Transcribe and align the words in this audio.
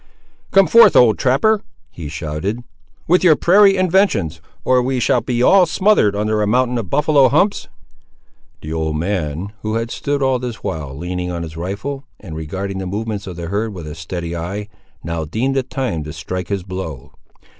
"Come 0.49 0.65
forth, 0.65 0.95
old 0.95 1.19
trapper," 1.19 1.61
he 1.91 2.09
shouted, 2.09 2.63
"with 3.07 3.23
your 3.23 3.35
prairie 3.35 3.77
inventions! 3.77 4.41
or 4.65 4.81
we 4.81 4.99
shall 4.99 5.21
be 5.21 5.43
all 5.43 5.67
smothered 5.67 6.15
under 6.15 6.41
a 6.41 6.47
mountain 6.47 6.79
of 6.79 6.89
buffaloe 6.89 7.29
humps!" 7.29 7.67
The 8.61 8.73
old 8.73 8.95
man, 8.95 9.53
who 9.61 9.75
had 9.75 9.91
stood 9.91 10.23
all 10.23 10.39
this 10.39 10.63
while 10.63 10.97
leaning 10.97 11.29
on 11.29 11.43
his 11.43 11.55
rifle, 11.55 12.03
and 12.19 12.35
regarding 12.35 12.79
the 12.79 12.87
movements 12.87 13.27
of 13.27 13.35
the 13.35 13.49
herd 13.49 13.75
with 13.75 13.85
a 13.85 13.93
steady 13.93 14.35
eye, 14.35 14.69
now 15.03 15.23
deemed 15.23 15.55
it 15.55 15.69
time 15.69 16.03
to 16.05 16.13
strike 16.13 16.47
his 16.47 16.63
blow. 16.63 17.11